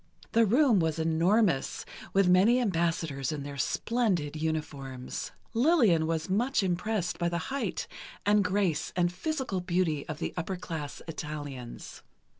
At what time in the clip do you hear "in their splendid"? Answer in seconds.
3.31-4.35